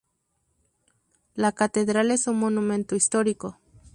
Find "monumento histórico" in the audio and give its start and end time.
2.39-3.59